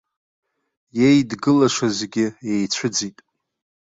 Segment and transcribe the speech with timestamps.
[0.99, 3.17] Иеидгылашазгьы еицәыӡит.